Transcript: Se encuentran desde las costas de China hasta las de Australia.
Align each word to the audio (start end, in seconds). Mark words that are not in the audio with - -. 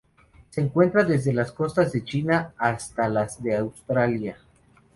Se 0.49 0.61
encuentran 0.61 1.07
desde 1.07 1.31
las 1.31 1.51
costas 1.51 1.91
de 1.91 2.03
China 2.03 2.55
hasta 2.57 3.07
las 3.07 3.43
de 3.43 3.57
Australia. 3.57 4.35